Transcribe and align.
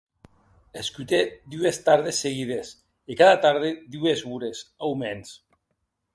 Escotè 0.83 1.19
dues 1.55 1.79
tardes 1.89 2.21
seguides, 2.25 2.73
e 3.11 3.19
cada 3.21 3.37
tarde 3.45 3.71
dues 3.99 4.27
ores, 4.39 4.65
aumens. 4.91 5.37